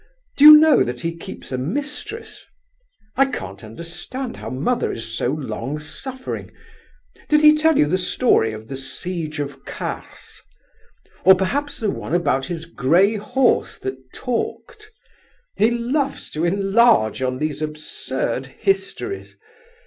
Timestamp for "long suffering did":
5.31-7.43